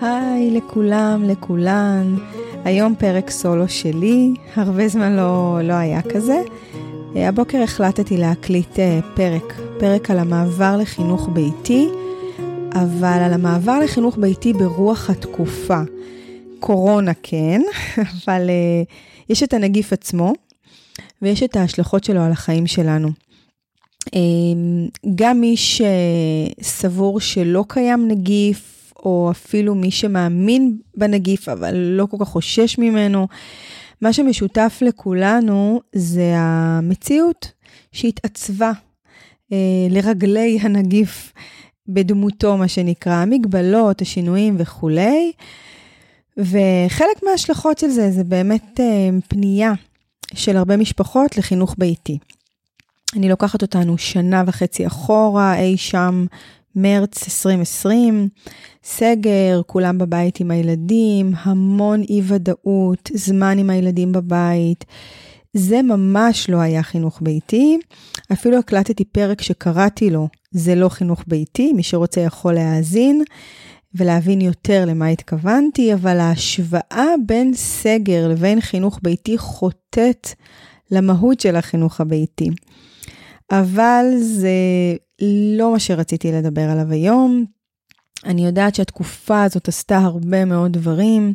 היי 0.00 0.50
לכולם, 0.50 1.22
לכולן. 1.24 2.16
היום 2.64 2.94
פרק 2.98 3.30
סולו 3.30 3.68
שלי, 3.68 4.34
הרבה 4.54 4.88
זמן 4.88 5.16
לא, 5.16 5.60
לא 5.62 5.72
היה 5.72 6.02
כזה. 6.02 6.42
אה, 7.16 7.28
הבוקר 7.28 7.62
החלטתי 7.62 8.16
להקליט 8.16 8.78
אה, 8.78 9.00
פרק, 9.14 9.54
פרק 9.78 10.10
על 10.10 10.18
המעבר 10.18 10.76
לחינוך 10.76 11.28
ביתי, 11.32 11.88
אבל 12.72 13.18
על 13.24 13.32
המעבר 13.32 13.78
לחינוך 13.78 14.18
ביתי 14.18 14.52
ברוח 14.52 15.10
התקופה. 15.10 15.80
קורונה 16.60 17.12
כן, 17.22 17.62
אבל 18.24 18.50
uh, 18.50 18.92
יש 19.28 19.42
את 19.42 19.54
הנגיף 19.54 19.92
עצמו, 19.92 20.32
ויש 21.22 21.42
את 21.42 21.56
ההשלכות 21.56 22.04
שלו 22.04 22.20
על 22.20 22.32
החיים 22.32 22.66
שלנו. 22.66 23.08
גם 25.14 25.40
מי 25.40 25.54
שסבור 25.56 27.20
שלא 27.20 27.64
קיים 27.68 28.08
נגיף, 28.08 28.73
או 29.04 29.28
אפילו 29.30 29.74
מי 29.74 29.90
שמאמין 29.90 30.78
בנגיף 30.96 31.48
אבל 31.48 31.74
לא 31.76 32.06
כל 32.06 32.16
כך 32.20 32.28
חושש 32.28 32.78
ממנו. 32.78 33.28
מה 34.00 34.12
שמשותף 34.12 34.78
לכולנו 34.80 35.80
זה 35.92 36.32
המציאות 36.36 37.52
שהתעצבה 37.92 38.72
אה, 39.52 39.86
לרגלי 39.90 40.58
הנגיף 40.62 41.32
בדמותו, 41.88 42.56
מה 42.56 42.68
שנקרא, 42.68 43.12
המגבלות, 43.12 44.02
השינויים 44.02 44.54
וכולי. 44.58 45.32
וחלק 46.36 47.22
מההשלכות 47.22 47.78
של 47.78 47.88
זה 47.88 48.10
זה 48.10 48.24
באמת 48.24 48.80
אה, 48.80 49.08
פנייה 49.28 49.72
של 50.34 50.56
הרבה 50.56 50.76
משפחות 50.76 51.38
לחינוך 51.38 51.74
ביתי. 51.78 52.18
אני 53.16 53.28
לוקחת 53.28 53.62
אותנו 53.62 53.98
שנה 53.98 54.42
וחצי 54.46 54.86
אחורה, 54.86 55.58
אי 55.58 55.76
שם 55.76 56.26
מרץ 56.76 57.24
2020, 57.24 58.28
סגר, 58.84 59.60
כולם 59.66 59.98
בבית 59.98 60.40
עם 60.40 60.50
הילדים, 60.50 61.32
המון 61.42 62.02
אי 62.02 62.22
ודאות, 62.24 63.10
זמן 63.14 63.58
עם 63.58 63.70
הילדים 63.70 64.12
בבית. 64.12 64.84
זה 65.54 65.82
ממש 65.82 66.50
לא 66.50 66.56
היה 66.60 66.82
חינוך 66.82 67.18
ביתי. 67.22 67.78
אפילו 68.32 68.58
הקלטתי 68.58 69.04
פרק 69.04 69.42
שקראתי 69.42 70.10
לו, 70.10 70.28
זה 70.50 70.74
לא 70.74 70.88
חינוך 70.88 71.24
ביתי, 71.26 71.72
מי 71.72 71.82
שרוצה 71.82 72.20
יכול 72.20 72.54
להאזין 72.54 73.22
ולהבין 73.94 74.40
יותר 74.40 74.84
למה 74.86 75.06
התכוונתי, 75.06 75.94
אבל 75.94 76.20
ההשוואה 76.20 77.06
בין 77.26 77.54
סגר 77.54 78.28
לבין 78.28 78.60
חינוך 78.60 79.00
ביתי 79.02 79.38
חוטאת 79.38 80.28
למהות 80.90 81.40
של 81.40 81.56
החינוך 81.56 82.00
הביתי. 82.00 82.50
אבל 83.50 84.04
זה 84.20 84.48
לא 85.22 85.72
מה 85.72 85.78
שרציתי 85.78 86.32
לדבר 86.32 86.70
עליו 86.70 86.90
היום. 86.92 87.44
אני 88.24 88.46
יודעת 88.46 88.74
שהתקופה 88.74 89.42
הזאת 89.42 89.68
עשתה 89.68 89.98
הרבה 89.98 90.44
מאוד 90.44 90.72
דברים, 90.72 91.34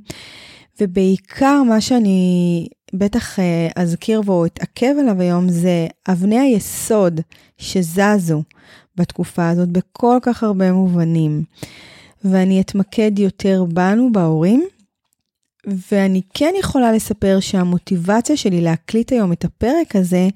ובעיקר 0.81 1.63
מה 1.63 1.81
שאני 1.81 2.67
בטח 2.93 3.39
אה, 3.39 3.67
אזכיר 3.75 4.21
בו, 4.21 4.45
אתעכב 4.45 4.95
עליו 4.99 5.21
היום, 5.21 5.49
זה 5.49 5.87
אבני 6.09 6.39
היסוד 6.39 7.21
שזזו 7.57 8.43
בתקופה 8.95 9.49
הזאת 9.49 9.69
בכל 9.69 10.17
כך 10.21 10.43
הרבה 10.43 10.71
מובנים. 10.71 11.43
ואני 12.23 12.61
אתמקד 12.61 13.19
יותר 13.19 13.65
בנו, 13.73 14.11
בהורים, 14.11 14.67
ואני 15.91 16.21
כן 16.33 16.53
יכולה 16.59 16.91
לספר 16.91 17.39
שהמוטיבציה 17.39 18.37
שלי 18.37 18.61
להקליט 18.61 19.11
היום 19.11 19.31
את 19.31 19.45
הפרק 19.45 19.95
הזה, 19.95 20.27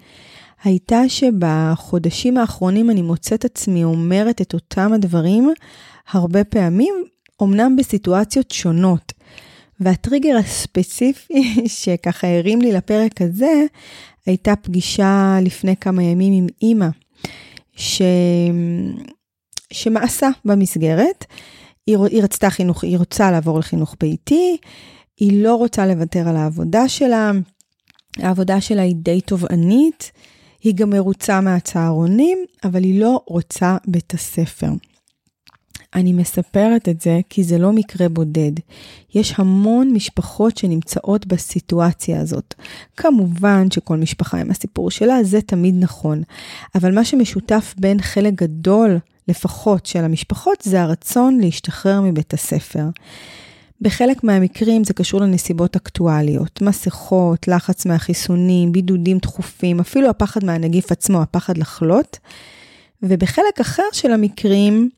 הייתה 0.63 1.09
שבחודשים 1.09 2.37
האחרונים 2.37 2.89
אני 2.89 3.01
מוצאת 3.01 3.45
עצמי 3.45 3.83
אומרת 3.83 4.41
את 4.41 4.53
אותם 4.53 4.93
הדברים 4.93 5.53
הרבה 6.11 6.43
פעמים, 6.43 6.93
אמנם 7.43 7.75
בסיטואציות 7.75 8.51
שונות. 8.51 9.13
והטריגר 9.79 10.37
הספציפי 10.37 11.53
שככה 11.81 12.27
הרים 12.27 12.61
לי 12.61 12.71
לפרק 12.71 13.21
הזה, 13.21 13.63
הייתה 14.25 14.55
פגישה 14.55 15.37
לפני 15.41 15.75
כמה 15.75 16.03
ימים 16.03 16.33
עם 16.33 16.47
אימא, 16.61 16.87
ש... 17.75 18.01
שמאסה 19.73 20.29
במסגרת. 20.45 21.25
היא, 21.87 21.97
היא 21.97 22.23
רצתה 22.23 22.49
חינוך, 22.49 22.83
היא 22.83 22.97
רוצה 22.97 23.31
לעבור 23.31 23.59
לחינוך 23.59 23.95
ביתי, 23.99 24.57
היא 25.19 25.43
לא 25.43 25.55
רוצה 25.55 25.87
לוותר 25.87 26.29
על 26.29 26.35
העבודה 26.37 26.89
שלה, 26.89 27.31
העבודה 28.17 28.61
שלה 28.61 28.81
היא 28.81 28.95
די 28.95 29.21
תובענית, 29.21 30.11
היא 30.63 30.75
גם 30.75 30.89
מרוצה 30.89 31.41
מהצהרונים, 31.41 32.37
אבל 32.63 32.83
היא 32.83 32.99
לא 32.99 33.21
רוצה 33.27 33.77
בית 33.87 34.13
הספר. 34.13 34.69
אני 35.95 36.13
מספרת 36.13 36.89
את 36.89 37.01
זה 37.01 37.19
כי 37.29 37.43
זה 37.43 37.57
לא 37.57 37.71
מקרה 37.71 38.09
בודד. 38.09 38.51
יש 39.15 39.33
המון 39.37 39.93
משפחות 39.93 40.57
שנמצאות 40.57 41.27
בסיטואציה 41.27 42.21
הזאת. 42.21 42.53
כמובן 42.97 43.71
שכל 43.71 43.97
משפחה 43.97 44.37
עם 44.37 44.51
הסיפור 44.51 44.91
שלה, 44.91 45.23
זה 45.23 45.41
תמיד 45.41 45.75
נכון. 45.79 46.23
אבל 46.75 46.95
מה 46.95 47.05
שמשותף 47.05 47.75
בין 47.77 48.01
חלק 48.01 48.33
גדול, 48.33 48.97
לפחות, 49.27 49.85
של 49.85 50.03
המשפחות, 50.03 50.61
זה 50.61 50.81
הרצון 50.81 51.39
להשתחרר 51.39 52.01
מבית 52.01 52.33
הספר. 52.33 52.85
בחלק 53.83 54.23
מהמקרים 54.23 54.83
זה 54.83 54.93
קשור 54.93 55.21
לנסיבות 55.21 55.75
אקטואליות, 55.75 56.61
מסכות, 56.61 57.47
לחץ 57.47 57.85
מהחיסונים, 57.85 58.71
בידודים 58.71 59.19
תכופים, 59.19 59.79
אפילו 59.79 60.09
הפחד 60.09 60.45
מהנגיף 60.45 60.91
עצמו, 60.91 61.21
הפחד 61.21 61.57
לחלות. 61.57 62.19
ובחלק 63.03 63.59
אחר 63.61 63.83
של 63.91 64.11
המקרים, 64.11 64.89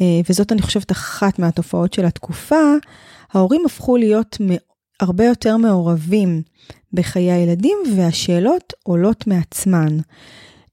אה, 0.00 0.20
וזאת 0.30 0.52
אני 0.52 0.62
חושבת 0.62 0.92
אחת 0.92 1.38
מהתופעות 1.38 1.92
של 1.92 2.04
התקופה, 2.04 2.74
ההורים 3.32 3.62
הפכו 3.66 3.96
להיות 3.96 4.38
הרבה 5.00 5.24
יותר 5.24 5.56
מעורבים 5.56 6.42
בחיי 6.92 7.32
הילדים 7.32 7.78
והשאלות 7.96 8.72
עולות 8.82 9.26
מעצמן. 9.26 9.98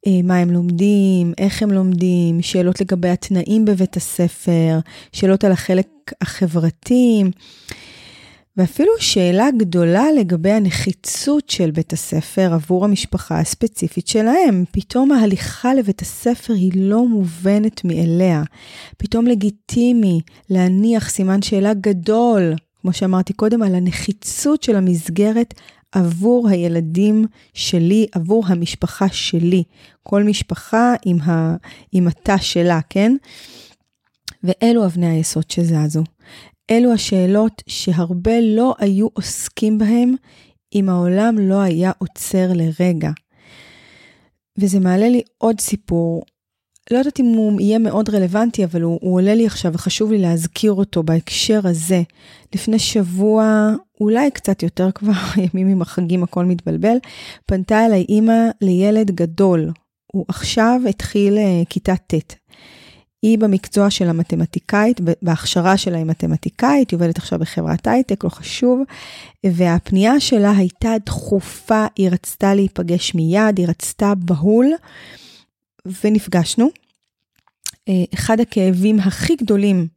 אה, 0.07 0.21
מה 0.23 0.37
הם 0.37 0.51
לומדים, 0.51 1.33
איך 1.37 1.63
הם 1.63 1.71
לומדים, 1.71 2.41
שאלות 2.41 2.81
לגבי 2.81 3.09
התנאים 3.09 3.65
בבית 3.65 3.97
הספר, 3.97 4.79
שאלות 5.11 5.43
על 5.43 5.51
החלק 5.51 5.87
החברתי, 6.21 7.23
ואפילו 8.57 8.91
שאלה 8.99 9.47
גדולה 9.57 10.05
לגבי 10.19 10.51
הנחיצות 10.51 11.49
של 11.49 11.71
בית 11.71 11.93
הספר 11.93 12.53
עבור 12.53 12.85
המשפחה 12.85 13.39
הספציפית 13.39 14.07
שלהם. 14.07 14.63
פתאום 14.71 15.11
ההליכה 15.11 15.73
לבית 15.73 16.01
הספר 16.01 16.53
היא 16.53 16.71
לא 16.75 17.07
מובנת 17.07 17.85
מאליה. 17.85 18.43
פתאום 18.97 19.25
לגיטימי 19.25 20.21
להניח 20.49 21.09
סימן 21.09 21.41
שאלה 21.41 21.73
גדול, 21.73 22.53
כמו 22.81 22.93
שאמרתי 22.93 23.33
קודם, 23.33 23.61
על 23.61 23.75
הנחיצות 23.75 24.63
של 24.63 24.75
המסגרת 24.75 25.53
עבור 25.91 26.49
הילדים 26.49 27.25
שלי, 27.53 28.07
עבור 28.11 28.43
המשפחה 28.47 29.07
שלי. 29.09 29.63
כל 30.03 30.23
משפחה 30.23 30.93
עם, 31.05 31.21
ה, 31.21 31.55
עם 31.91 32.07
התא 32.07 32.37
שלה, 32.37 32.79
כן? 32.89 33.15
ואלו 34.43 34.85
אבני 34.85 35.07
היסוד 35.07 35.51
שזזו. 35.51 36.03
אלו 36.71 36.93
השאלות 36.93 37.63
שהרבה 37.67 38.41
לא 38.41 38.75
היו 38.79 39.07
עוסקים 39.13 39.77
בהם 39.77 40.15
אם 40.75 40.89
העולם 40.89 41.35
לא 41.39 41.61
היה 41.61 41.91
עוצר 41.97 42.49
לרגע. 42.53 43.11
וזה 44.57 44.79
מעלה 44.79 45.09
לי 45.09 45.21
עוד 45.37 45.59
סיפור 45.59 46.23
לא 46.91 46.97
יודעת 46.97 47.19
אם 47.19 47.25
הוא 47.25 47.61
יהיה 47.61 47.79
מאוד 47.79 48.09
רלוונטי, 48.09 48.63
אבל 48.63 48.81
הוא, 48.81 48.99
הוא 49.01 49.13
עולה 49.15 49.35
לי 49.35 49.45
עכשיו 49.45 49.73
וחשוב 49.73 50.11
לי 50.11 50.17
להזכיר 50.17 50.71
אותו 50.71 51.03
בהקשר 51.03 51.59
הזה. 51.63 52.01
לפני 52.55 52.79
שבוע, 52.79 53.71
אולי 54.01 54.31
קצת 54.31 54.63
יותר 54.63 54.91
כבר, 54.91 55.11
ימים 55.53 55.67
עם 55.67 55.81
החגים 55.81 56.23
הכל 56.23 56.45
מתבלבל, 56.45 56.97
פנתה 57.45 57.85
אליי 57.85 58.05
אימא 58.09 58.49
לילד 58.61 59.11
גדול. 59.11 59.71
הוא 60.13 60.25
עכשיו 60.27 60.81
התחיל 60.89 61.37
אה, 61.37 61.61
כיתה 61.69 61.95
ט'. 61.95 62.35
היא 63.21 63.37
במקצוע 63.37 63.89
של 63.89 64.09
המתמטיקאית, 64.09 65.01
בהכשרה 65.21 65.77
שלה 65.77 65.97
היא 65.97 66.05
מתמטיקאית, 66.05 66.91
היא 66.91 66.97
עובדת 66.97 67.17
עכשיו 67.17 67.39
בחברת 67.39 67.87
הייטק, 67.87 68.23
לא 68.23 68.29
חשוב, 68.29 68.81
והפנייה 69.45 70.19
שלה 70.19 70.51
הייתה 70.51 70.93
דחופה, 71.05 71.85
היא 71.95 72.09
רצתה 72.09 72.55
להיפגש 72.55 73.15
מיד, 73.15 73.57
היא 73.57 73.67
רצתה 73.67 74.13
בהול. 74.15 74.65
ונפגשנו. 76.03 76.69
אה, 77.89 78.03
אחד 78.13 78.39
הכאבים 78.39 78.99
הכי 78.99 79.35
גדולים 79.35 79.87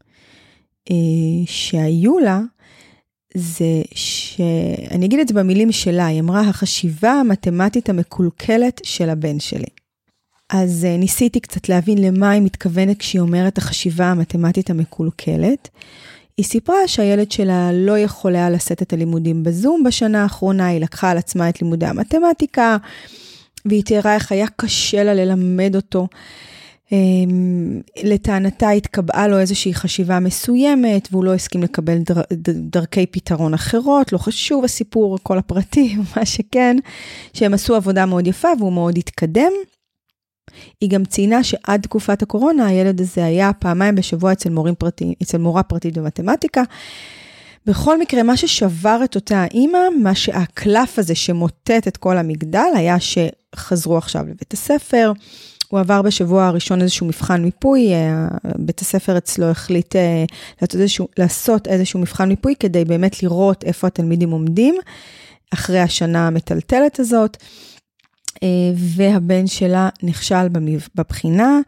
אה, 0.90 0.96
שהיו 1.46 2.18
לה, 2.18 2.40
זה 3.34 3.82
שאני 3.94 5.06
אגיד 5.06 5.20
את 5.20 5.28
זה 5.28 5.34
במילים 5.34 5.72
שלה, 5.72 6.06
היא 6.06 6.20
אמרה, 6.20 6.40
החשיבה 6.40 7.12
המתמטית 7.12 7.88
המקולקלת 7.88 8.80
של 8.84 9.10
הבן 9.10 9.40
שלי. 9.40 9.66
אז 10.50 10.84
אה, 10.84 10.96
ניסיתי 10.96 11.40
קצת 11.40 11.68
להבין 11.68 11.98
למה 11.98 12.30
היא 12.30 12.42
מתכוונת 12.42 12.98
כשהיא 12.98 13.20
אומרת 13.20 13.58
החשיבה 13.58 14.06
המתמטית 14.06 14.70
המקולקלת. 14.70 15.68
היא 16.36 16.46
סיפרה 16.46 16.88
שהילד 16.88 17.32
שלה 17.32 17.70
לא 17.72 17.98
יכול 17.98 18.34
היה 18.34 18.50
לשאת 18.50 18.82
את 18.82 18.92
הלימודים 18.92 19.42
בזום 19.42 19.84
בשנה 19.84 20.22
האחרונה, 20.22 20.66
היא 20.66 20.80
לקחה 20.80 21.10
על 21.10 21.18
עצמה 21.18 21.48
את 21.48 21.62
לימודי 21.62 21.86
המתמטיקה, 21.86 22.76
והיא 23.64 23.84
תיארה 23.84 24.14
איך 24.14 24.32
היה 24.32 24.46
קשה 24.56 25.04
לה 25.04 25.14
ללמד 25.14 25.76
אותו. 25.76 26.08
אמ, 26.92 27.80
לטענתה 28.02 28.70
התקבעה 28.70 29.28
לו 29.28 29.38
איזושהי 29.38 29.74
חשיבה 29.74 30.20
מסוימת 30.20 31.08
והוא 31.10 31.24
לא 31.24 31.34
הסכים 31.34 31.62
לקבל 31.62 31.98
דר, 31.98 32.20
דרכי 32.54 33.06
פתרון 33.06 33.54
אחרות, 33.54 34.12
לא 34.12 34.18
חשוב 34.18 34.64
הסיפור, 34.64 35.18
כל 35.22 35.38
הפרטים, 35.38 36.02
מה 36.16 36.26
שכן, 36.26 36.76
שהם 37.32 37.54
עשו 37.54 37.74
עבודה 37.74 38.06
מאוד 38.06 38.26
יפה 38.26 38.48
והוא 38.58 38.72
מאוד 38.72 38.98
התקדם. 38.98 39.52
היא 40.80 40.90
גם 40.90 41.04
ציינה 41.04 41.44
שעד 41.44 41.80
תקופת 41.80 42.22
הקורונה 42.22 42.66
הילד 42.66 43.00
הזה 43.00 43.24
היה 43.24 43.52
פעמיים 43.52 43.94
בשבוע 43.94 44.32
אצל, 44.32 44.50
פרטי, 44.78 45.14
אצל 45.22 45.38
מורה 45.38 45.62
פרטית 45.62 45.98
במתמטיקה. 45.98 46.62
בכל 47.66 47.98
מקרה, 47.98 48.22
מה 48.22 48.36
ששבר 48.36 49.00
את 49.04 49.14
אותה 49.14 49.38
האימא, 49.38 49.78
מה 50.02 50.14
שהקלף 50.14 50.98
הזה 50.98 51.14
שמוטט 51.14 51.88
את 51.88 51.96
כל 51.96 52.18
המגדל, 52.18 52.68
היה 52.76 52.96
שחזרו 53.00 53.96
עכשיו 53.98 54.22
לבית 54.22 54.52
הספר. 54.52 55.12
הוא 55.68 55.80
עבר 55.80 56.02
בשבוע 56.02 56.46
הראשון 56.46 56.82
איזשהו 56.82 57.06
מבחן 57.06 57.42
מיפוי, 57.42 57.94
אה, 57.94 58.28
בית 58.58 58.80
הספר 58.80 59.18
אצלו 59.18 59.46
החליט 59.46 59.96
אה, 59.96 60.24
לעשות 60.60 60.74
איזשהו, 60.74 61.08
לעשות 61.18 61.68
איזשהו 61.68 62.00
מבחן 62.00 62.28
מיפוי 62.28 62.54
כדי 62.60 62.84
באמת 62.84 63.22
לראות 63.22 63.64
איפה 63.64 63.86
התלמידים 63.86 64.30
עומדים 64.30 64.74
אחרי 65.54 65.80
השנה 65.80 66.26
המטלטלת 66.26 67.00
הזאת. 67.00 67.36
אה, 68.42 68.48
והבן 68.76 69.46
שלה 69.46 69.88
נכשל 70.02 70.48
בבחינה. 70.94 71.60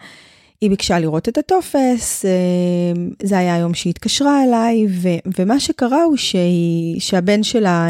היא 0.62 0.70
ביקשה 0.70 0.98
לראות 0.98 1.28
את 1.28 1.38
הטופס, 1.38 2.24
זה 3.22 3.38
היה 3.38 3.54
היום 3.54 3.74
שהיא 3.74 3.90
התקשרה 3.90 4.44
אליי, 4.44 4.86
ו, 4.90 5.08
ומה 5.38 5.60
שקרה 5.60 6.02
הוא 6.02 6.16
שהיא, 6.16 7.00
שהבן 7.00 7.42
שלה 7.42 7.86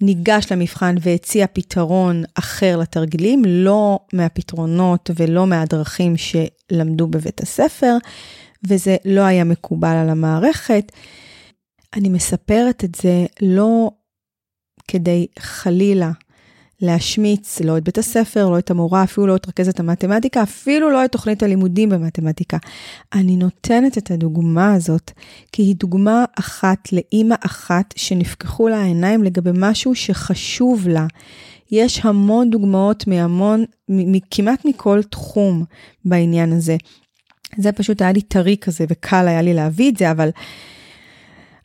ניגש 0.00 0.52
למבחן 0.52 0.94
והציע 1.00 1.46
פתרון 1.52 2.22
אחר 2.34 2.76
לתרגילים, 2.76 3.42
לא 3.46 3.98
מהפתרונות 4.12 5.10
ולא 5.16 5.46
מהדרכים 5.46 6.14
שלמדו 6.16 7.06
בבית 7.06 7.40
הספר, 7.40 7.96
וזה 8.68 8.96
לא 9.04 9.20
היה 9.20 9.44
מקובל 9.44 9.96
על 9.96 10.08
המערכת. 10.08 10.92
אני 11.96 12.08
מספרת 12.08 12.84
את 12.84 12.94
זה 12.94 13.26
לא 13.42 13.90
כדי 14.88 15.26
חלילה 15.38 16.10
להשמיץ 16.84 17.60
לא 17.60 17.78
את 17.78 17.84
בית 17.84 17.98
הספר, 17.98 18.50
לא 18.50 18.58
את 18.58 18.70
המורה, 18.70 19.02
אפילו 19.02 19.26
לא 19.26 19.36
את 19.36 19.48
רכזת 19.48 19.80
המתמטיקה, 19.80 20.42
אפילו 20.42 20.90
לא 20.90 21.04
את 21.04 21.12
תוכנית 21.12 21.42
הלימודים 21.42 21.88
במתמטיקה. 21.88 22.56
אני 23.12 23.36
נותנת 23.36 23.98
את 23.98 24.10
הדוגמה 24.10 24.74
הזאת, 24.74 25.10
כי 25.52 25.62
היא 25.62 25.76
דוגמה 25.76 26.24
אחת 26.38 26.92
לאימא 26.92 27.34
אחת 27.46 27.94
שנפקחו 27.96 28.68
לה 28.68 28.82
העיניים 28.82 29.22
לגבי 29.22 29.50
משהו 29.54 29.94
שחשוב 29.94 30.88
לה. 30.88 31.06
יש 31.70 32.00
המון 32.04 32.50
דוגמאות 32.50 33.06
מהמון, 33.06 33.64
כמעט 34.30 34.64
מכל 34.64 35.02
תחום 35.02 35.64
בעניין 36.04 36.52
הזה. 36.52 36.76
זה 37.58 37.72
פשוט 37.72 38.02
היה 38.02 38.12
לי 38.12 38.20
טרי 38.20 38.56
כזה 38.60 38.84
וקל 38.88 39.28
היה 39.28 39.42
לי 39.42 39.54
להביא 39.54 39.90
את 39.90 39.96
זה, 39.96 40.10
אבל 40.10 40.30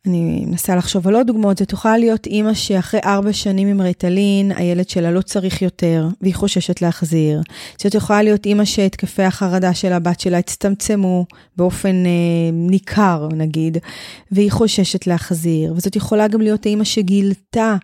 אני 0.06 0.46
מנסה 0.46 0.76
לחשוב 0.76 1.08
על 1.08 1.16
עוד 1.16 1.28
דוגמאות, 1.28 1.58
זה 1.58 1.66
תוכל 1.66 1.98
להיות 1.98 2.28
אימא 2.28 2.54
שאחרי 2.54 3.00
ארבע 3.06 3.34
שנים 3.34 3.68
עם 3.68 3.82
ריטלין, 3.82 4.52
הילד 4.52 4.90
שלה 4.90 5.12
לא 5.12 5.22
צריך 5.22 5.62
יותר, 5.62 6.08
והיא 6.22 6.36
חוששת 6.36 6.82
להחזיר. 6.82 7.42
זאת 7.78 7.96
יכולה 7.96 8.24
להיות 8.24 8.46
אימא 8.46 8.66
שהתקפי 8.66 9.24
החרדה 9.24 9.74
של 9.74 9.94
הבת 9.94 10.20
שלה 10.20 10.38
הצטמצמו 10.38 11.26
באופן 11.58 12.06
אה, 12.06 12.12
ניכר, 12.54 13.28
נגיד, 13.32 13.78
והיא 14.32 14.52
חוששת 14.52 15.08
להחזיר. 15.08 15.74
וזאת 15.74 15.96
יכולה 15.96 16.28
גם 16.28 16.42
להיות 16.42 16.66
האימא 16.66 16.84
שגילתה 16.84 17.76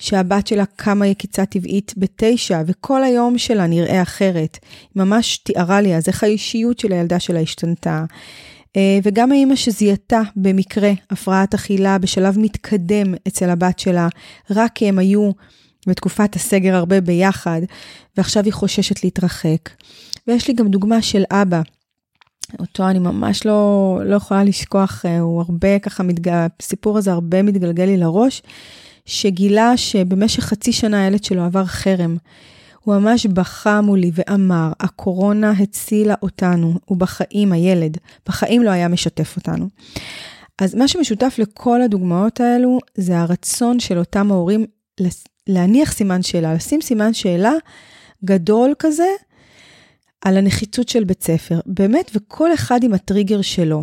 שהבת 0.00 0.46
שלה 0.46 0.64
קמה 0.76 1.06
יקיצה 1.06 1.46
טבעית 1.46 1.94
בתשע, 1.96 2.62
וכל 2.66 3.04
היום 3.04 3.38
שלה 3.38 3.66
נראה 3.66 4.02
אחרת. 4.02 4.58
היא 4.94 5.02
ממש 5.02 5.38
תיארה 5.38 5.80
לי 5.80 5.96
אז 5.96 6.08
איך 6.08 6.24
האישיות 6.24 6.78
של 6.78 6.92
הילדה 6.92 7.20
שלה 7.20 7.40
השתנתה. 7.40 8.04
אה, 8.76 8.98
וגם 9.02 9.32
האימא 9.32 9.56
שזיהתה 9.56 10.20
במקרה 10.36 10.92
הפרעת 11.10 11.54
אכילה 11.54 11.98
בשלב 11.98 12.38
מתקדם 12.38 13.14
אצל 13.28 13.50
הבת 13.50 13.78
שלה, 13.78 14.08
רק 14.50 14.72
כי 14.74 14.88
הם 14.88 14.98
היו 14.98 15.30
בתקופת 15.86 16.36
הסגר 16.36 16.74
הרבה 16.74 17.00
ביחד, 17.00 17.60
ועכשיו 18.16 18.44
היא 18.44 18.52
חוששת 18.52 19.04
להתרחק. 19.04 19.70
ויש 20.26 20.48
לי 20.48 20.54
גם 20.54 20.68
דוגמה 20.68 21.02
של 21.02 21.22
אבא, 21.30 21.60
אותו 22.58 22.88
אני 22.88 22.98
ממש 22.98 23.46
לא, 23.46 23.98
לא 24.04 24.16
יכולה 24.16 24.44
לשכוח, 24.44 25.02
אה, 25.06 25.20
הוא 25.20 25.42
הרבה 25.42 25.78
ככה, 25.78 26.02
מתגל, 26.02 26.46
הסיפור 26.60 26.98
הזה 26.98 27.12
הרבה 27.12 27.42
מתגלגל 27.42 27.84
לי 27.84 27.96
לראש, 27.96 28.42
שגילה 29.06 29.76
שבמשך 29.76 30.44
חצי 30.44 30.72
שנה 30.72 31.04
הילד 31.04 31.24
שלו 31.24 31.44
עבר 31.44 31.64
חרם. 31.64 32.16
הוא 32.84 32.96
ממש 32.96 33.26
בכה 33.26 33.80
מולי 33.80 34.10
ואמר, 34.14 34.72
הקורונה 34.80 35.50
הצילה 35.50 36.14
אותנו, 36.22 36.74
הוא 36.84 36.98
בחיים, 36.98 37.52
הילד, 37.52 37.96
בחיים 38.28 38.62
לא 38.62 38.70
היה 38.70 38.88
משתף 38.88 39.36
אותנו. 39.36 39.68
אז 40.58 40.74
מה 40.74 40.88
שמשותף 40.88 41.34
לכל 41.38 41.82
הדוגמאות 41.82 42.40
האלו, 42.40 42.78
זה 42.94 43.18
הרצון 43.18 43.80
של 43.80 43.98
אותם 43.98 44.32
ההורים 44.32 44.66
להניח 45.46 45.92
סימן 45.92 46.22
שאלה, 46.22 46.54
לשים 46.54 46.80
סימן 46.80 47.14
שאלה 47.14 47.52
גדול 48.24 48.74
כזה 48.78 49.08
על 50.20 50.36
הנחיצות 50.36 50.88
של 50.88 51.04
בית 51.04 51.22
ספר. 51.22 51.60
באמת, 51.66 52.10
וכל 52.14 52.54
אחד 52.54 52.84
עם 52.84 52.92
הטריגר 52.92 53.42
שלו. 53.42 53.82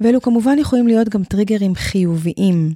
ואלו 0.00 0.20
כמובן 0.22 0.58
יכולים 0.58 0.86
להיות 0.86 1.08
גם 1.08 1.24
טריגרים 1.24 1.74
חיוביים. 1.74 2.72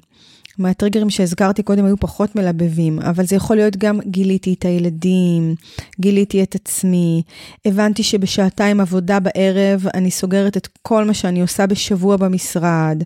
מהטריגרים 0.61 1.11
שהזכרתי 1.11 1.63
קודם 1.63 1.85
היו 1.85 1.97
פחות 1.97 2.37
מלבבים, 2.37 3.01
אבל 3.01 3.27
זה 3.27 3.37
יכול 3.37 3.57
להיות 3.57 3.77
גם 3.77 4.01
גיליתי 4.07 4.55
את 4.59 4.65
הילדים, 4.65 5.55
גיליתי 6.01 6.43
את 6.43 6.55
עצמי, 6.55 7.23
הבנתי 7.65 8.03
שבשעתיים 8.03 8.81
עבודה 8.81 9.21
בערב 9.21 9.87
אני 9.95 10.11
סוגרת 10.11 10.57
את 10.57 10.69
כל 10.83 11.05
מה 11.05 11.15
שאני 11.15 11.41
עושה 11.41 11.67
בשבוע 11.67 12.17
במשרד. 12.17 13.03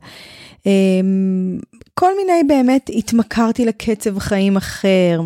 אמ, 0.66 1.58
כל 1.94 2.10
מיני 2.16 2.42
באמת 2.48 2.90
התמכרתי 2.94 3.64
לקצב 3.64 4.18
חיים 4.18 4.56
אחר, 4.56 5.20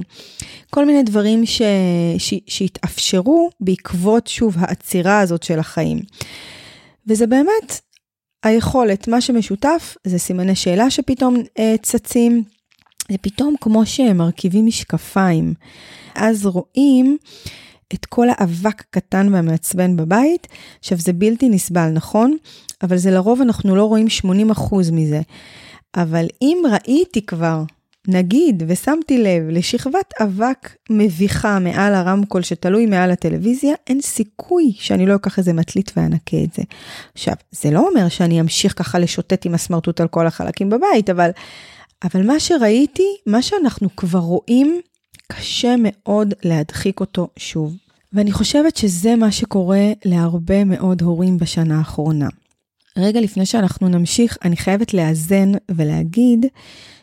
כל 0.71 0.85
מיני 0.85 1.03
דברים 1.03 1.47
ש... 1.47 1.63
ש... 2.19 2.35
שהתאפשרו 2.47 3.51
בעקבות 3.61 4.27
שוב 4.27 4.57
העצירה 4.59 5.21
הזאת 5.21 5.43
של 5.43 5.59
החיים. 5.59 5.99
וזה 7.07 7.27
באמת 7.27 7.81
היכולת, 8.43 9.09
מה 9.09 9.21
שמשותף 9.21 9.97
זה 10.05 10.19
סימני 10.19 10.55
שאלה 10.55 10.91
שפתאום 10.91 11.37
אה, 11.59 11.75
צצים. 11.83 12.43
זה 13.11 13.19
פתאום 13.19 13.55
כמו 13.61 13.87
שהם 13.87 14.17
מרכיבים 14.17 14.67
משקפיים. 14.67 15.55
אז 16.15 16.47
רואים 16.47 17.17
את 17.95 18.07
כל 18.07 18.27
האבק 18.31 18.81
הקטן 18.81 19.35
והמעצבן 19.35 19.97
בבית. 19.97 20.47
עכשיו, 20.79 20.99
זה 20.99 21.13
בלתי 21.13 21.49
נסבל, 21.49 21.89
נכון? 21.91 22.37
אבל 22.83 22.97
זה 22.97 23.11
לרוב 23.11 23.41
אנחנו 23.41 23.77
לא 23.77 23.85
רואים 23.85 24.07
80% 24.51 24.75
מזה. 24.93 25.21
אבל 25.97 26.27
אם 26.43 26.63
ראיתי 26.71 27.27
כבר 27.27 27.63
נגיד 28.09 28.63
ושמתי 28.67 29.19
לב 29.19 29.49
לשכבת 29.49 30.15
אבק 30.23 30.77
מביכה 30.91 31.59
מעל 31.59 31.95
הרמקול 31.95 32.43
שתלוי 32.43 32.87
מעל 32.87 33.11
הטלוויזיה, 33.11 33.75
אין 33.87 34.01
סיכוי 34.01 34.73
שאני 34.75 35.07
לא 35.07 35.15
אקח 35.15 35.39
איזה 35.39 35.53
מטלית 35.53 35.93
ואנקה 35.97 36.37
את 36.45 36.55
זה. 36.55 36.63
עכשיו, 37.15 37.35
זה 37.51 37.71
לא 37.71 37.89
אומר 37.89 38.09
שאני 38.09 38.41
אמשיך 38.41 38.79
ככה 38.79 38.99
לשוטט 38.99 39.47
עם 39.47 39.55
הסמרטוט 39.55 40.01
על 40.01 40.09
כל 40.09 40.27
החלקים 40.27 40.71
בבית, 40.71 41.11
אבל, 41.11 41.31
אבל 42.05 42.27
מה 42.27 42.41
שראיתי, 42.41 43.17
מה 43.27 43.43
שאנחנו 43.43 43.97
כבר 43.97 44.19
רואים, 44.19 44.81
קשה 45.33 45.75
מאוד 45.79 46.35
להדחיק 46.45 47.01
אותו 47.01 47.29
שוב. 47.37 47.77
ואני 48.13 48.33
חושבת 48.33 48.77
שזה 48.77 49.17
מה 49.17 49.33
שקורה 49.33 49.93
להרבה 50.05 50.65
מאוד 50.65 51.03
הורים 51.03 51.39
בשנה 51.39 51.79
האחרונה. 51.79 52.29
רגע 52.97 53.21
לפני 53.21 53.47
שאנחנו 53.47 53.89
נמשיך, 53.89 54.39
אני 54.45 54.57
חייבת 54.57 54.95
לאזן 54.95 55.53
ולהגיד 55.71 56.47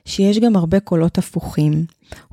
שיש 0.06 0.40
גם 0.40 0.56
הרבה 0.56 0.80
קולות 0.80 1.18
הפוכים. 1.18 1.86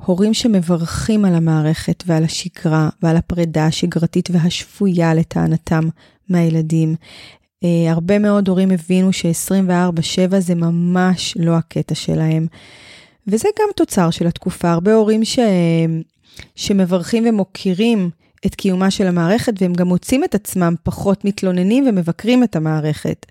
הורים 0.05 0.33
שמברכים 0.33 1.25
על 1.25 1.35
המערכת 1.35 2.03
ועל 2.07 2.23
השגרה 2.23 2.89
ועל 3.03 3.17
הפרידה 3.17 3.65
השגרתית 3.65 4.29
והשפויה 4.31 5.13
לטענתם 5.13 5.89
מהילדים. 6.29 6.95
Uh, 7.63 7.67
הרבה 7.89 8.19
מאוד 8.19 8.47
הורים 8.47 8.71
הבינו 8.71 9.13
ש-24/7 9.13 10.39
זה 10.39 10.55
ממש 10.55 11.37
לא 11.39 11.51
הקטע 11.51 11.95
שלהם. 11.95 12.47
וזה 13.27 13.47
גם 13.59 13.67
תוצר 13.75 14.09
של 14.09 14.27
התקופה. 14.27 14.71
הרבה 14.71 14.93
הורים 14.93 15.25
ש... 15.25 15.39
שמברכים 16.55 17.25
ומוקירים 17.29 18.09
את 18.45 18.55
קיומה 18.55 18.91
של 18.91 19.07
המערכת, 19.07 19.53
והם 19.61 19.73
גם 19.73 19.87
מוצאים 19.87 20.23
את 20.23 20.35
עצמם 20.35 20.75
פחות 20.83 21.25
מתלוננים 21.25 21.87
ומבקרים 21.87 22.43
את 22.43 22.55
המערכת. 22.55 23.25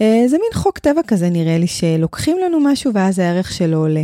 אה, 0.00 0.22
זה 0.26 0.36
מין 0.38 0.62
חוק 0.62 0.78
טבע 0.78 1.00
כזה 1.06 1.30
נראה 1.30 1.58
לי, 1.58 1.66
שלוקחים 1.66 2.36
לנו 2.44 2.60
משהו 2.60 2.94
ואז 2.94 3.18
הערך 3.18 3.52
שלו 3.52 3.78
עולה. 3.78 4.02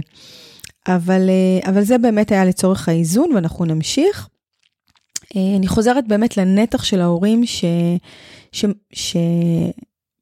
אבל, 0.89 1.29
אה, 1.29 1.71
אבל 1.71 1.83
זה 1.83 1.99
באמת 1.99 2.33
היה 2.33 2.45
לצורך 2.45 2.89
האיזון 2.89 3.33
ואנחנו 3.35 3.65
נמשיך. 3.65 4.29
אה, 5.37 5.57
אני 5.57 5.67
חוזרת 5.67 6.09
באמת 6.09 6.37
לנתח 6.37 6.85
של 6.85 7.01
ההורים 7.01 7.47
ש, 7.47 7.65
ש, 8.53 8.65
ש, 8.93 9.17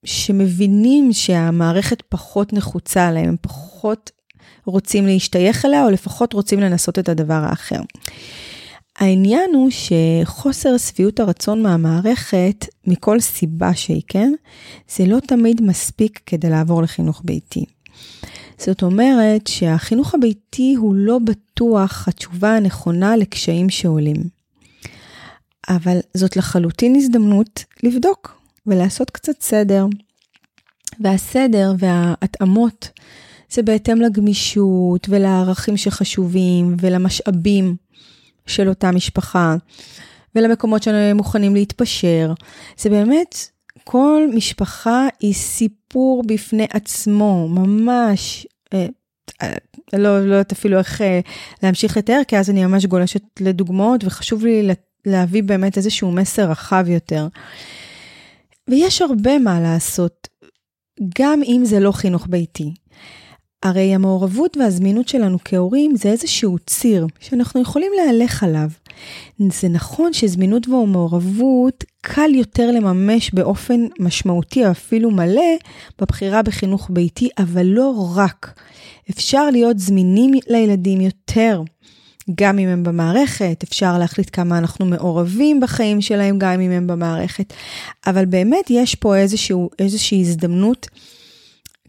שמבינים 0.04 1.12
שהמערכת 1.12 2.02
פחות 2.09 2.52
נחוצה 2.52 3.11
להם, 3.12 3.28
הם 3.28 3.37
פחות 3.40 4.11
רוצים 4.66 5.07
להשתייך 5.07 5.64
אליה, 5.64 5.85
או 5.85 5.90
לפחות 5.90 6.33
רוצים 6.33 6.61
לנסות 6.61 6.99
את 6.99 7.09
הדבר 7.09 7.35
האחר. 7.35 7.81
העניין 8.99 9.51
הוא 9.55 9.71
שחוסר 9.71 10.79
שביעות 10.79 11.21
הרצון 11.21 11.63
מהמערכת, 11.63 12.67
מכל 12.87 13.21
סיבה 13.21 13.75
שהיא, 13.75 14.03
כן? 14.09 14.33
זה 14.97 15.07
לא 15.07 15.21
תמיד 15.21 15.63
מספיק 15.63 16.21
כדי 16.27 16.51
לעבור 16.51 16.83
לחינוך 16.83 17.23
ביתי. 17.25 17.65
זאת 18.59 18.83
אומרת 18.83 19.47
שהחינוך 19.47 20.15
הביתי 20.15 20.75
הוא 20.79 20.95
לא 20.95 21.19
בטוח 21.19 22.09
התשובה 22.09 22.57
הנכונה 22.57 23.17
לקשיים 23.17 23.71
שעולים. 23.71 24.17
אבל 25.69 25.99
זאת 26.15 26.37
לחלוטין 26.37 26.97
הזדמנות 26.97 27.65
לבדוק 27.83 28.43
ולעשות 28.67 29.11
קצת 29.11 29.41
סדר. 29.41 29.87
והסדר 31.01 31.75
וההתאמות 31.79 32.91
זה 33.51 33.63
בהתאם 33.63 34.01
לגמישות 34.01 35.07
ולערכים 35.09 35.77
שחשובים 35.77 36.77
ולמשאבים 36.81 37.77
של 38.47 38.69
אותה 38.69 38.91
משפחה 38.91 39.57
ולמקומות 40.35 40.83
שהם 40.83 41.17
מוכנים 41.17 41.55
להתפשר. 41.55 42.33
זה 42.77 42.91
באמת, 42.91 43.49
כל 43.85 44.23
משפחה 44.35 45.07
היא 45.21 45.35
סיפור 45.35 46.23
בפני 46.27 46.67
עצמו, 46.71 47.49
ממש. 47.49 48.47
אה, 48.75 48.87
אה, 49.43 49.53
לא, 49.93 50.27
לא 50.27 50.35
יודעת 50.35 50.53
אפילו 50.53 50.79
איך 50.79 51.03
אה, 51.03 51.21
להמשיך 51.63 51.97
לתאר, 51.97 52.21
כי 52.29 52.39
אז 52.39 52.51
אני 52.51 52.67
ממש 52.67 52.87
גולשת 52.87 53.23
לדוגמאות, 53.41 54.05
וחשוב 54.05 54.45
לי 54.45 54.69
להביא 55.07 55.43
באמת 55.43 55.77
איזשהו 55.77 56.13
מסר 56.13 56.51
רחב 56.51 56.85
יותר. 56.89 57.29
ויש 58.71 59.03
הרבה 59.03 59.39
מה 59.39 59.61
לעשות, 59.61 60.29
גם 61.19 61.41
אם 61.43 61.63
זה 61.65 61.81
לא 61.81 61.93
חינוך 61.93 62.27
ביתי. 62.31 62.75
הרי 63.64 63.94
המעורבות 63.94 64.56
והזמינות 64.56 65.09
שלנו 65.09 65.38
כהורים 65.44 65.97
זה 65.97 66.09
איזשהו 66.09 66.56
ציר 66.66 67.06
שאנחנו 67.21 67.62
יכולים 67.62 67.92
להלך 67.97 68.42
עליו. 68.42 68.68
זה 69.38 69.68
נכון 69.68 70.12
שזמינות 70.12 70.68
ומעורבות 70.68 71.85
קל 72.00 72.35
יותר 72.35 72.71
לממש 72.71 73.30
באופן 73.35 73.87
משמעותי, 74.00 74.71
אפילו 74.71 75.11
מלא, 75.11 75.56
בבחירה 76.00 76.42
בחינוך 76.42 76.90
ביתי, 76.92 77.28
אבל 77.38 77.66
לא 77.66 78.12
רק. 78.14 78.61
אפשר 79.11 79.50
להיות 79.50 79.78
זמינים 79.78 80.30
לילדים 80.49 81.00
יותר, 81.00 81.62
גם 82.35 82.59
אם 82.59 82.68
הם 82.68 82.85
במערכת, 82.85 83.64
אפשר 83.68 83.99
להחליט 83.99 84.30
כמה 84.33 84.59
אנחנו 84.59 84.87
מעורבים 84.87 85.61
בחיים 85.61 86.00
שלהם, 86.00 86.38
גם 86.38 86.61
אם 86.61 86.71
הם 86.71 86.87
במערכת. 86.87 87.52
אבל 88.06 88.25
באמת 88.25 88.71
יש 88.71 88.94
פה 88.94 89.16
איזשהו, 89.16 89.71
איזושהי 89.78 90.21
הזדמנות, 90.21 90.88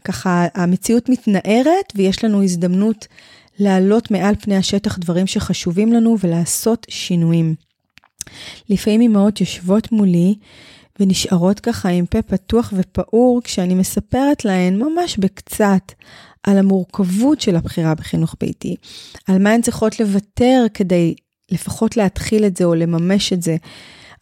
ככה 0.06 0.46
המציאות 0.54 1.08
מתנערת 1.08 1.92
ויש 1.94 2.24
לנו 2.24 2.42
הזדמנות 2.42 3.06
להעלות 3.58 4.10
מעל 4.10 4.34
פני 4.34 4.56
השטח 4.56 4.98
דברים 4.98 5.26
שחשובים 5.26 5.92
לנו 5.92 6.16
ולעשות 6.20 6.86
שינויים. 6.90 7.54
לפעמים 8.68 9.00
אמהות 9.00 9.40
יושבות 9.40 9.92
מולי 9.92 10.34
ונשארות 11.00 11.60
ככה 11.60 11.88
עם 11.88 12.06
פה 12.06 12.22
פתוח 12.22 12.72
ופעור 12.76 13.40
כשאני 13.44 13.74
מספרת 13.74 14.44
להן 14.44 14.82
ממש 14.82 15.16
בקצת 15.18 15.92
על 16.42 16.58
המורכבות 16.58 17.40
של 17.40 17.56
הבחירה 17.56 17.94
בחינוך 17.94 18.34
ביתי, 18.40 18.76
על 19.28 19.38
מה 19.38 19.50
הן 19.50 19.60
צריכות 19.60 20.00
לוותר 20.00 20.64
כדי 20.74 21.14
לפחות 21.50 21.96
להתחיל 21.96 22.44
את 22.44 22.56
זה 22.56 22.64
או 22.64 22.74
לממש 22.74 23.32
את 23.32 23.42
זה, 23.42 23.56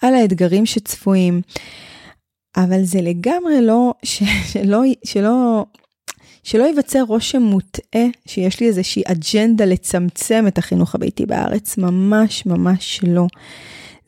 על 0.02 0.14
האתגרים 0.14 0.66
שצפויים. 0.66 1.40
אבל 2.56 2.84
זה 2.84 3.00
לגמרי 3.00 3.60
לא, 3.60 3.94
שלא, 4.02 4.82
שלא, 5.04 5.64
שלא 6.42 6.64
ייווצר 6.64 7.02
רושם 7.02 7.42
מוטעה 7.42 8.06
שיש 8.26 8.60
לי 8.60 8.66
איזושהי 8.66 9.02
אג'נדה 9.06 9.64
לצמצם 9.64 10.44
את 10.48 10.58
החינוך 10.58 10.94
הביתי 10.94 11.26
בארץ, 11.26 11.78
ממש 11.78 12.46
ממש 12.46 13.00
לא. 13.02 13.26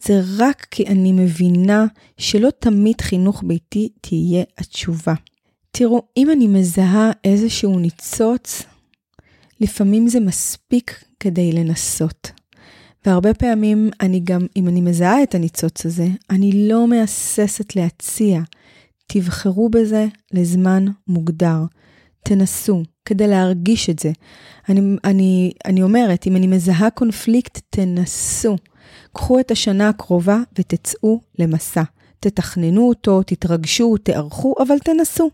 זה 0.02 0.20
רק 0.38 0.66
כי 0.70 0.86
אני 0.86 1.12
מבינה 1.12 1.86
שלא 2.18 2.48
תמיד 2.58 3.00
חינוך 3.00 3.42
ביתי 3.46 3.88
תהיה 4.00 4.44
התשובה. 4.58 5.14
תראו, 5.70 6.02
אם 6.16 6.30
אני 6.30 6.46
מזהה 6.46 7.10
איזשהו 7.24 7.78
ניצוץ, 7.78 8.62
לפעמים 9.60 10.08
זה 10.08 10.20
מספיק 10.20 11.04
כדי 11.20 11.52
לנסות. 11.52 12.30
והרבה 13.06 13.34
פעמים 13.34 13.90
אני 14.00 14.20
גם, 14.24 14.46
אם 14.56 14.68
אני 14.68 14.80
מזהה 14.80 15.22
את 15.22 15.34
הניצוץ 15.34 15.86
הזה, 15.86 16.06
אני 16.30 16.68
לא 16.68 16.88
מהססת 16.88 17.76
להציע. 17.76 18.40
תבחרו 19.06 19.68
בזה 19.68 20.06
לזמן 20.32 20.84
מוגדר. 21.08 21.58
תנסו, 22.24 22.82
כדי 23.04 23.28
להרגיש 23.28 23.90
את 23.90 23.98
זה. 23.98 24.12
אני, 24.68 24.96
אני, 25.04 25.52
אני 25.64 25.82
אומרת, 25.82 26.26
אם 26.26 26.36
אני 26.36 26.46
מזהה 26.46 26.90
קונפליקט, 26.90 27.60
תנסו. 27.70 28.56
קחו 29.12 29.40
את 29.40 29.50
השנה 29.50 29.88
הקרובה 29.88 30.38
ותצאו 30.58 31.20
למסע. 31.38 31.82
תתכננו 32.20 32.88
אותו, 32.88 33.22
תתרגשו, 33.22 33.96
תערכו, 33.96 34.54
אבל 34.58 34.78
תנסו. 34.78 35.30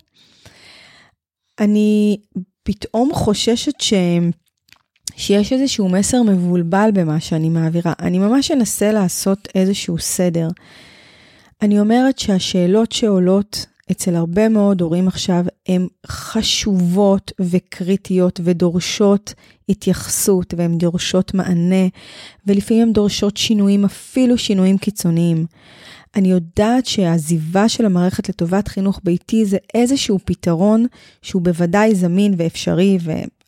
אני 1.60 2.16
פתאום 2.62 3.10
חוששת 3.14 3.80
ש... 3.80 3.92
שיש 5.16 5.52
איזשהו 5.52 5.88
מסר 5.88 6.22
מבולבל 6.22 6.90
במה 6.94 7.20
שאני 7.20 7.48
מעבירה. 7.48 7.92
אני 8.00 8.18
ממש 8.18 8.50
אנסה 8.50 8.92
לעשות 8.92 9.48
איזשהו 9.54 9.98
סדר. 9.98 10.48
אני 11.62 11.80
אומרת 11.80 12.18
שהשאלות 12.18 12.92
שעולות 12.92 13.66
אצל 13.90 14.16
הרבה 14.16 14.48
מאוד 14.48 14.80
הורים 14.80 15.08
עכשיו 15.08 15.44
הן 15.68 15.86
חשובות 16.06 17.32
וקריטיות 17.40 18.40
ודורשות 18.44 19.34
התייחסות 19.68 20.54
והן 20.56 20.78
דורשות 20.78 21.34
מענה 21.34 21.86
ולפעמים 22.46 22.82
הן 22.82 22.92
דורשות 22.92 23.36
שינויים, 23.36 23.84
אפילו 23.84 24.38
שינויים 24.38 24.78
קיצוניים. 24.78 25.46
אני 26.14 26.30
יודעת 26.30 26.86
שהעזיבה 26.86 27.68
של 27.68 27.84
המערכת 27.84 28.28
לטובת 28.28 28.68
חינוך 28.68 29.00
ביתי 29.04 29.44
זה 29.44 29.56
איזשהו 29.74 30.18
פתרון 30.24 30.86
שהוא 31.22 31.42
בוודאי 31.42 31.94
זמין 31.94 32.34
ואפשרי 32.36 32.98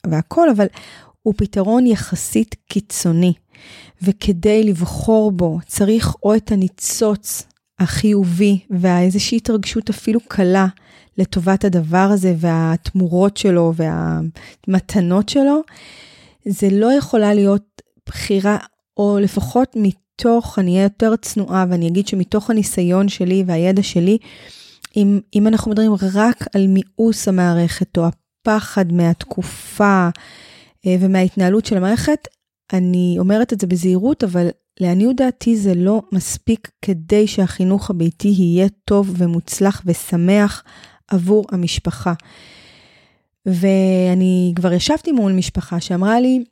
והכול, 0.07 0.49
אבל 0.57 0.67
הוא 1.25 1.35
פתרון 1.37 1.87
יחסית 1.87 2.55
קיצוני. 2.69 3.33
וכדי 4.03 4.63
לבחור 4.63 5.33
בו 5.33 5.59
צריך 5.67 6.15
או 6.23 6.35
את 6.35 6.53
הניצוץ 6.53 7.43
החיובי 7.79 8.59
והאיזושהי 8.71 9.37
התרגשות 9.37 9.91
אפילו 9.91 10.21
קלה 10.29 10.67
לטובת 11.19 11.65
הדבר 11.65 12.09
הזה 12.13 12.35
והתמורות 12.39 13.37
שלו 13.37 13.73
והמתנות 13.77 15.29
שלו, 15.29 15.61
זה 16.49 16.69
לא 16.73 16.93
יכולה 16.93 17.35
להיות 17.35 17.83
בחירה, 18.07 18.59
או 18.97 19.19
לפחות 19.23 19.77
מתוך, 19.77 20.59
אני 20.59 20.71
אהיה 20.71 20.83
יותר 20.83 21.17
צנועה 21.17 21.65
ואני 21.71 21.89
אגיד 21.89 22.09
שמתוך 22.09 22.51
הניסיון 22.51 23.09
שלי 23.09 23.45
והידע 23.47 23.83
שלי, 23.83 24.19
אם, 24.97 25.21
אם 25.35 25.47
אנחנו 25.47 25.71
מדברים 25.71 25.93
רק 26.15 26.45
על 26.55 26.67
מיאוס 26.67 27.29
המערכת 27.29 27.99
או 27.99 28.07
הפחד 28.07 28.93
מהתקופה 28.93 30.09
ומההתנהלות 30.87 31.67
של 31.67 31.77
המערכת, 31.77 32.29
אני 32.73 33.17
אומרת 33.19 33.53
את 33.53 33.61
זה 33.61 33.67
בזהירות, 33.67 34.25
אבל 34.25 34.49
לעניות 34.81 35.17
דעתי 35.17 35.57
זה 35.57 35.75
לא 35.75 36.03
מספיק 36.13 36.71
כדי 36.83 37.27
שהחינוך 37.27 37.91
הביתי 37.91 38.29
יהיה 38.29 38.69
טוב 38.85 39.15
ומוצלח 39.19 39.83
ושמח 39.87 40.65
עבור 41.09 41.47
המשפחה. 41.53 42.13
ואני 43.47 44.53
כבר 44.57 44.73
ישבתי 44.73 45.13
מול 45.13 45.33
משפחה 45.33 45.81
שאמרה 45.81 46.21
לי, 46.21 46.45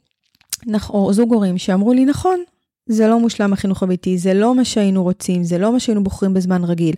או 0.89 1.13
זוג 1.13 1.33
הורים 1.33 1.59
שאמרו 1.59 1.93
לי, 1.93 2.05
נכון, 2.05 2.41
זה 2.87 3.09
לא 3.09 3.21
מושלם 3.21 3.53
החינוך 3.53 3.83
הביתי, 3.83 4.19
זה 4.19 4.35
לא 4.35 4.55
מה 4.55 4.65
שהיינו 4.65 5.03
רוצים, 5.03 5.45
זה 5.45 5.59
לא 5.59 5.73
מה 5.73 5.81
שהיינו 5.81 6.05
בוחרים 6.05 6.35
בזמן 6.35 6.65
רגיל, 6.65 6.95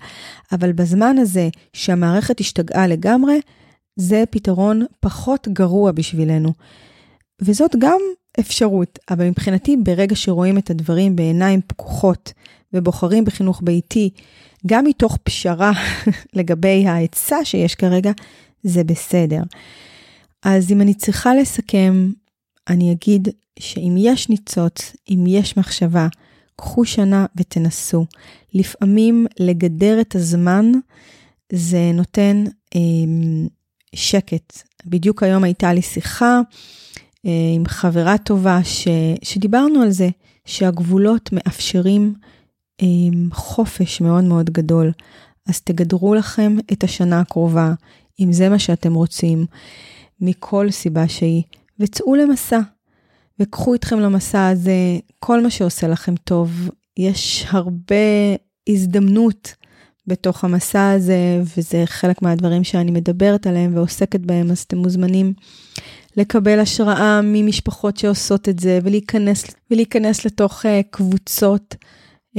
אבל 0.52 0.72
בזמן 0.72 1.18
הזה 1.18 1.48
שהמערכת 1.72 2.40
השתגעה 2.40 2.86
לגמרי, 2.86 3.40
זה 3.96 4.24
פתרון 4.30 4.82
פחות 5.00 5.48
גרוע 5.48 5.92
בשבילנו. 5.92 6.52
וזאת 7.42 7.76
גם 7.78 7.98
אפשרות, 8.40 8.98
אבל 9.10 9.28
מבחינתי 9.28 9.76
ברגע 9.76 10.16
שרואים 10.16 10.58
את 10.58 10.70
הדברים 10.70 11.16
בעיניים 11.16 11.60
פקוחות 11.66 12.32
ובוחרים 12.72 13.24
בחינוך 13.24 13.60
ביתי, 13.64 14.10
גם 14.66 14.84
מתוך 14.84 15.18
פשרה 15.22 15.72
לגבי 16.36 16.86
ההיצע 16.86 17.36
שיש 17.44 17.74
כרגע, 17.74 18.12
זה 18.62 18.84
בסדר. 18.84 19.42
אז 20.42 20.72
אם 20.72 20.80
אני 20.80 20.94
צריכה 20.94 21.34
לסכם, 21.34 22.10
אני 22.68 22.92
אגיד 22.92 23.28
שאם 23.58 23.94
יש 23.98 24.28
ניצוץ, 24.28 24.96
אם 25.10 25.24
יש 25.28 25.56
מחשבה, 25.56 26.08
קחו 26.56 26.84
שנה 26.84 27.26
ותנסו. 27.36 28.06
לפעמים 28.54 29.26
לגדר 29.40 30.00
את 30.00 30.14
הזמן 30.14 30.72
זה 31.52 31.90
נותן 31.94 32.44
אה, 32.74 32.80
שקט. 33.94 34.62
בדיוק 34.86 35.22
היום 35.22 35.44
הייתה 35.44 35.72
לי 35.72 35.82
שיחה 35.82 36.40
עם 37.54 37.66
חברה 37.66 38.18
טובה 38.18 38.64
ש, 38.64 38.88
שדיברנו 39.22 39.82
על 39.82 39.90
זה, 39.90 40.08
שהגבולות 40.44 41.30
מאפשרים 41.32 42.14
אה, 42.82 42.86
חופש 43.32 44.00
מאוד 44.00 44.24
מאוד 44.24 44.50
גדול. 44.50 44.92
אז 45.48 45.60
תגדרו 45.60 46.14
לכם 46.14 46.56
את 46.72 46.84
השנה 46.84 47.20
הקרובה, 47.20 47.72
אם 48.20 48.32
זה 48.32 48.48
מה 48.48 48.58
שאתם 48.58 48.94
רוצים, 48.94 49.46
מכל 50.20 50.70
סיבה 50.70 51.08
שהיא, 51.08 51.42
וצאו 51.80 52.14
למסע. 52.14 52.60
וקחו 53.40 53.74
איתכם 53.74 54.00
למסע 54.00 54.48
הזה 54.48 54.98
כל 55.18 55.42
מה 55.42 55.50
שעושה 55.50 55.88
לכם 55.88 56.14
טוב. 56.16 56.70
יש 56.96 57.46
הרבה 57.48 57.96
הזדמנות 58.68 59.54
בתוך 60.06 60.44
המסע 60.44 60.90
הזה, 60.90 61.42
וזה 61.56 61.82
חלק 61.86 62.22
מהדברים 62.22 62.64
שאני 62.64 62.90
מדברת 62.90 63.46
עליהם 63.46 63.76
ועוסקת 63.76 64.20
בהם, 64.20 64.50
אז 64.50 64.58
אתם 64.58 64.78
מוזמנים 64.78 65.32
לקבל 66.16 66.60
השראה 66.60 67.20
ממשפחות 67.22 67.96
שעושות 67.96 68.48
את 68.48 68.58
זה, 68.58 68.78
ולהיכנס, 68.82 69.44
ולהיכנס 69.70 70.24
לתוך 70.24 70.64
uh, 70.64 70.68
קבוצות 70.90 71.74
um, 72.34 72.38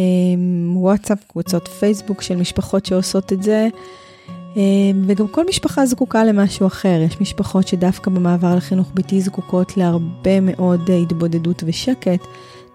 וואטסאפ, 0.75 1.24
קבוצות 1.27 1.67
פייסבוק 1.67 2.22
של 2.22 2.36
משפחות 2.36 2.86
שעושות 2.86 3.34
את 3.34 3.44
זה. 3.44 3.67
um, 4.53 4.58
וגם 5.08 5.27
כל 5.27 5.46
משפחה 5.50 5.86
זקוקה 5.86 6.24
למשהו 6.24 6.67
אחר. 6.67 7.01
יש 7.08 7.22
משפחות 7.22 7.67
שדווקא 7.67 8.12
במעבר 8.12 8.55
לחינוך 8.55 8.91
ביתי 8.94 9.22
זקוקות 9.22 9.77
להרבה 9.77 10.39
מאוד 10.41 10.89
uh, 10.89 10.91
התבודדות 10.91 11.63
ושקט. 11.65 12.22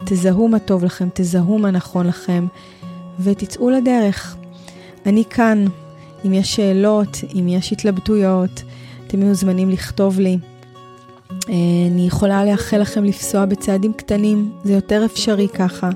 תזהו 0.04 0.49
מה 0.49 0.59
טוב 0.59 0.85
לכם, 0.85 1.09
תזהו 1.14 1.59
מה 1.59 1.71
נכון 1.71 2.07
לכם, 2.07 2.47
ותצאו 3.21 3.71
לדרך. 3.71 4.37
אני 5.07 5.25
כאן, 5.25 5.64
אם 6.26 6.33
יש 6.35 6.57
שאלות, 6.57 7.19
אם 7.35 7.49
יש 7.49 7.73
התלבטויות, 7.73 8.62
אתם 9.07 9.21
מוזמנים 9.21 9.71
לכתוב 9.71 10.21
לי. 10.21 10.38
אה, 11.49 11.55
אני 11.91 12.07
יכולה 12.07 12.45
לאחל 12.45 12.79
לכם 12.79 13.05
לפסוע 13.05 13.45
בצעדים 13.45 13.93
קטנים, 13.93 14.51
זה 14.65 14.73
יותר 14.73 15.05
אפשרי 15.05 15.49
ככה. 15.49 15.91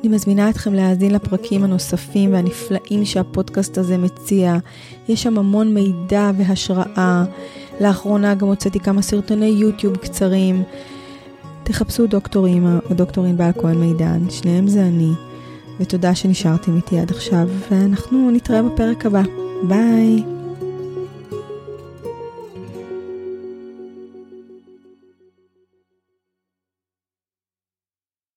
אני 0.00 0.08
מזמינה 0.08 0.50
אתכם 0.50 0.74
להאזין 0.74 1.14
לפרקים 1.14 1.64
הנוספים 1.64 2.32
והנפלאים 2.32 3.04
שהפודקאסט 3.04 3.78
הזה 3.78 3.98
מציע. 3.98 4.56
יש 5.08 5.22
שם 5.22 5.38
המון 5.38 5.74
מידע 5.74 6.30
והשראה. 6.36 7.24
לאחרונה 7.80 8.34
גם 8.34 8.46
הוצאתי 8.46 8.80
כמה 8.80 9.02
סרטוני 9.02 9.46
יוטיוב 9.46 9.96
קצרים. 9.96 10.62
תחפשו 11.62 12.06
דוקטור 12.06 12.46
אימא 12.46 12.78
או 12.90 12.94
דוקטור 12.94 13.24
ענבל 13.24 13.50
כהן 13.60 13.78
מידן, 13.78 14.30
שניהם 14.30 14.68
זה 14.68 14.82
אני. 14.82 15.10
ותודה 15.80 16.14
שנשארתם 16.14 16.76
איתי 16.76 16.98
עד 16.98 17.10
עכשיו, 17.10 17.48
ואנחנו 17.70 18.30
נתראה 18.30 18.62
בפרק 18.62 19.06
הבא. 19.06 19.22
ביי. 19.62 20.39